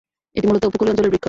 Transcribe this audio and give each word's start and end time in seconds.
এটি 0.35 0.45
মূলত 0.47 0.63
উপকূলীয় 0.65 0.91
অঞ্চলের 0.91 1.11
বৃক্ষ। 1.11 1.19